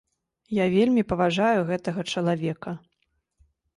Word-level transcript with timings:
Я 0.57 0.65
вельмі 0.75 1.03
паважаю 1.11 1.59
гэтага 1.69 2.01
чалавека. 2.15 2.77